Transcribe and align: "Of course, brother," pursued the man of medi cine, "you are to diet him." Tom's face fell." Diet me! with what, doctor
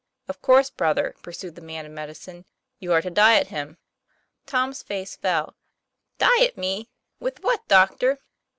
"Of 0.27 0.41
course, 0.41 0.71
brother," 0.71 1.13
pursued 1.21 1.53
the 1.53 1.61
man 1.61 1.85
of 1.85 1.91
medi 1.91 2.13
cine, 2.13 2.45
"you 2.79 2.91
are 2.91 3.03
to 3.03 3.11
diet 3.11 3.49
him." 3.49 3.77
Tom's 4.47 4.81
face 4.81 5.15
fell." 5.15 5.55
Diet 6.27 6.57
me! 6.57 6.89
with 7.19 7.43
what, 7.43 7.67
doctor 7.67 8.17